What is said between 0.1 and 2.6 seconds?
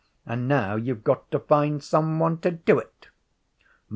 And now you've got to find some one to